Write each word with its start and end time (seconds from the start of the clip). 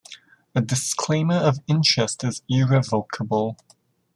A 0.55 0.61
disclaimer 0.61 1.35
of 1.35 1.59
interest 1.67 2.23
is 2.23 2.41
irrevocable. 2.49 3.55